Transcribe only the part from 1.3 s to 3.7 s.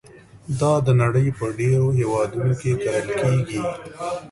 په ډېرو هېوادونو کې کرل کېږي.